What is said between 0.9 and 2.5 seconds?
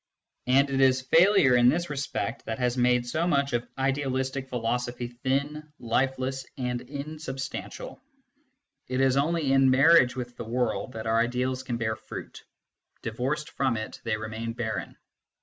failure in this respect